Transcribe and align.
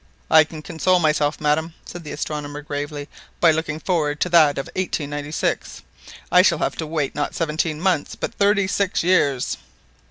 "I 0.31 0.45
can 0.45 0.63
console 0.63 0.97
myself, 0.97 1.39
madam," 1.39 1.75
said 1.85 2.03
the 2.03 2.11
astronomer 2.11 2.63
gravely, 2.63 3.07
"by 3.39 3.51
looking 3.51 3.79
forward 3.79 4.19
to 4.21 4.29
that 4.29 4.57
of 4.57 4.65
1896. 4.75 5.83
I 6.31 6.41
shall 6.41 6.57
have 6.57 6.75
to 6.77 6.87
wait 6.87 7.13
not 7.13 7.35
seventeen 7.35 7.79
months 7.79 8.15
but 8.15 8.33
thirty 8.33 8.65
six 8.65 9.03
years 9.03 9.57